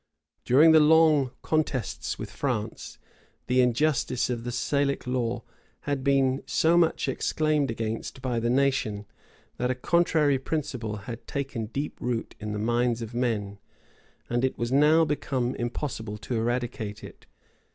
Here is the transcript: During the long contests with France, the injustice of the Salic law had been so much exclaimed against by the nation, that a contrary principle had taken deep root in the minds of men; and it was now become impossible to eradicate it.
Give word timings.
During 0.45 0.71
the 0.71 0.79
long 0.79 1.29
contests 1.43 2.17
with 2.17 2.31
France, 2.31 2.97
the 3.45 3.61
injustice 3.61 4.31
of 4.31 4.45
the 4.45 4.51
Salic 4.51 5.05
law 5.05 5.43
had 5.81 6.03
been 6.03 6.41
so 6.47 6.75
much 6.75 7.07
exclaimed 7.07 7.69
against 7.69 8.19
by 8.19 8.39
the 8.39 8.49
nation, 8.49 9.05
that 9.57 9.69
a 9.69 9.75
contrary 9.75 10.39
principle 10.39 10.95
had 11.05 11.27
taken 11.27 11.67
deep 11.67 12.01
root 12.01 12.33
in 12.39 12.51
the 12.51 12.57
minds 12.57 13.03
of 13.03 13.13
men; 13.13 13.59
and 14.27 14.43
it 14.43 14.57
was 14.57 14.71
now 14.71 15.05
become 15.05 15.53
impossible 15.53 16.17
to 16.17 16.33
eradicate 16.35 17.03
it. 17.03 17.27